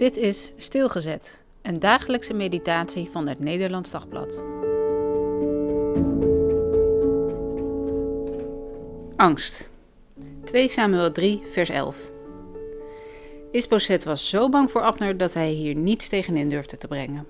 Dit 0.00 0.16
is 0.16 0.52
Stilgezet, 0.56 1.40
een 1.62 1.78
dagelijkse 1.78 2.34
meditatie 2.34 3.08
van 3.12 3.26
het 3.26 3.38
Nederlands 3.38 3.90
Dagblad. 3.90 4.42
Angst. 9.16 9.70
2 10.44 10.68
Samuel 10.68 11.12
3, 11.12 11.42
vers 11.52 11.68
11. 11.68 11.96
Isboset 13.50 14.04
was 14.04 14.28
zo 14.28 14.48
bang 14.48 14.70
voor 14.70 14.82
Abner 14.82 15.16
dat 15.16 15.34
hij 15.34 15.50
hier 15.50 15.74
niets 15.74 16.08
tegenin 16.08 16.48
durfde 16.48 16.76
te 16.76 16.88
brengen. 16.88 17.26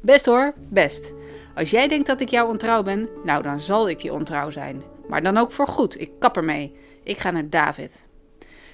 Best 0.00 0.26
hoor, 0.26 0.54
best. 0.68 1.12
Als 1.54 1.70
jij 1.70 1.88
denkt 1.88 2.06
dat 2.06 2.20
ik 2.20 2.28
jou 2.28 2.48
ontrouw 2.48 2.82
ben, 2.82 3.08
nou 3.24 3.42
dan 3.42 3.60
zal 3.60 3.88
ik 3.88 4.00
je 4.00 4.12
ontrouw 4.12 4.50
zijn. 4.50 4.82
Maar 5.08 5.22
dan 5.22 5.36
ook 5.36 5.50
voor 5.50 5.68
goed, 5.68 6.00
ik 6.00 6.10
kap 6.18 6.36
ermee. 6.36 6.76
Ik 7.02 7.18
ga 7.18 7.30
naar 7.30 7.50
David. 7.50 8.08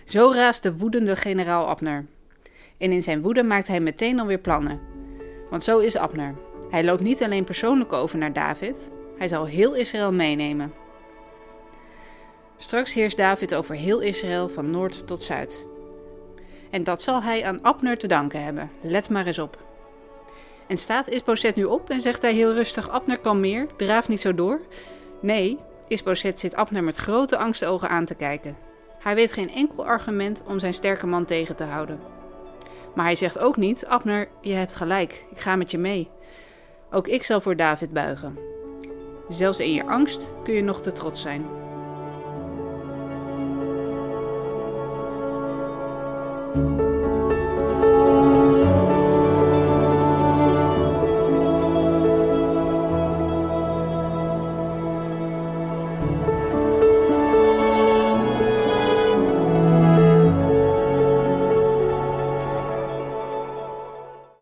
Zo 0.04 0.32
raast 0.32 0.62
de 0.62 0.76
woedende 0.76 1.16
generaal 1.16 1.68
Abner. 1.68 2.06
En 2.82 2.92
in 2.92 3.02
zijn 3.02 3.22
woede 3.22 3.42
maakt 3.42 3.68
hij 3.68 3.80
meteen 3.80 4.20
alweer 4.20 4.38
plannen. 4.38 4.80
Want 5.50 5.64
zo 5.64 5.78
is 5.78 5.96
Abner. 5.96 6.34
Hij 6.70 6.84
loopt 6.84 7.02
niet 7.02 7.22
alleen 7.22 7.44
persoonlijk 7.44 7.92
over 7.92 8.18
naar 8.18 8.32
David, 8.32 8.76
hij 9.18 9.28
zal 9.28 9.44
heel 9.44 9.74
Israël 9.74 10.12
meenemen. 10.12 10.72
Straks 12.56 12.94
heerst 12.94 13.16
David 13.16 13.54
over 13.54 13.74
heel 13.74 14.00
Israël 14.00 14.48
van 14.48 14.70
noord 14.70 15.06
tot 15.06 15.22
zuid. 15.22 15.66
En 16.70 16.84
dat 16.84 17.02
zal 17.02 17.22
hij 17.22 17.44
aan 17.44 17.62
Abner 17.62 17.98
te 17.98 18.06
danken 18.06 18.44
hebben. 18.44 18.70
Let 18.80 19.08
maar 19.08 19.26
eens 19.26 19.38
op. 19.38 19.58
En 20.66 20.78
staat 20.78 21.08
Isboset 21.08 21.54
nu 21.54 21.64
op 21.64 21.90
en 21.90 22.00
zegt 22.00 22.22
hij 22.22 22.32
heel 22.32 22.52
rustig: 22.52 22.90
Abner, 22.90 23.18
kan 23.18 23.40
meer, 23.40 23.66
draaf 23.76 24.08
niet 24.08 24.20
zo 24.20 24.34
door. 24.34 24.60
Nee, 25.20 25.58
Isboset 25.88 26.40
zit 26.40 26.54
Abner 26.54 26.84
met 26.84 26.96
grote 26.96 27.36
angstogen 27.36 27.88
aan 27.88 28.04
te 28.04 28.14
kijken. 28.14 28.56
Hij 28.98 29.14
weet 29.14 29.32
geen 29.32 29.50
enkel 29.50 29.86
argument 29.86 30.42
om 30.46 30.58
zijn 30.58 30.74
sterke 30.74 31.06
man 31.06 31.24
tegen 31.24 31.56
te 31.56 31.64
houden. 31.64 32.21
Maar 32.94 33.04
hij 33.04 33.16
zegt 33.16 33.38
ook 33.38 33.56
niet: 33.56 33.86
Abner, 33.86 34.28
je 34.40 34.52
hebt 34.52 34.74
gelijk, 34.74 35.24
ik 35.30 35.40
ga 35.40 35.56
met 35.56 35.70
je 35.70 35.78
mee. 35.78 36.10
Ook 36.90 37.08
ik 37.08 37.22
zal 37.22 37.40
voor 37.40 37.56
David 37.56 37.92
buigen. 37.92 38.38
Zelfs 39.28 39.58
in 39.58 39.72
je 39.72 39.86
angst 39.86 40.30
kun 40.44 40.54
je 40.54 40.62
nog 40.62 40.82
te 40.82 40.92
trots 40.92 41.22
zijn. 41.22 41.44